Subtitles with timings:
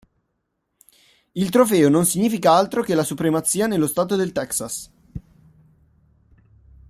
[1.33, 4.89] Il trofeo non significa altro che la supremazia nello Stato del Texas.